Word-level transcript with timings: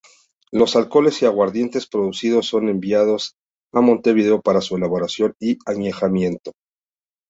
Los 0.51 0.75
alcoholes 0.75 1.21
y 1.21 1.27
aguardientes 1.27 1.85
producidos 1.85 2.47
son 2.47 2.69
enviados 2.69 3.35
a 3.71 3.81
Montevideo 3.81 4.41
para 4.41 4.59
su 4.61 4.75
elaboración 4.75 5.35
y 5.39 5.59
añejamiento. 5.67 6.53